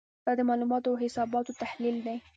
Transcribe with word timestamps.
دا 0.25 0.31
د 0.37 0.41
معلوماتو 0.49 0.89
او 0.91 0.97
حساباتو 1.03 1.57
تحلیل 1.61 1.97
دی. 2.05 2.17